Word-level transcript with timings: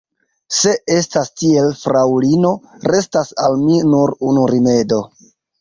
Se 0.59 0.71
estas 0.93 1.29
tiel, 1.41 1.69
fraŭlino, 1.83 2.55
restas 2.93 3.31
al 3.45 3.61
mi 3.67 3.79
nur 3.93 4.19
unu 4.31 4.51
rimedo. 4.57 5.03